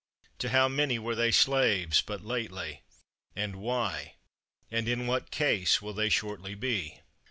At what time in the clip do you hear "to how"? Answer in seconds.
0.39-0.67